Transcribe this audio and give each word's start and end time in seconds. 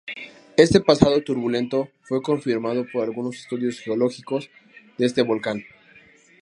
Este 0.57 0.79
pasado 0.81 1.21
turbulento 1.21 1.89
fue 2.01 2.23
confirmado 2.23 2.87
por 2.91 3.03
algunos 3.03 3.35
estudios 3.35 3.77
geológicos 3.81 4.49
de 4.97 5.05
este 5.05 5.21
volcán. 5.21 5.63